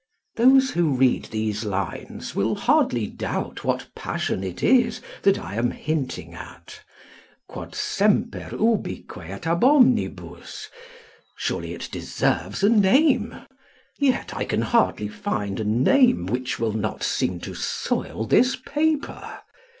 [0.35, 5.69] Those who read these lines will hardly doubt what passion it is that I am
[5.69, 6.81] hinting at.
[7.47, 10.69] Quod semper ubique et ab omnibus
[11.37, 13.45] surely it deserves a name.
[13.99, 19.37] Yet I can hardly find a name which will not seem to soil this paper.